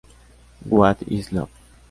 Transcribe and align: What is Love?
What 0.67 1.03
is 1.03 1.31
Love? 1.31 1.51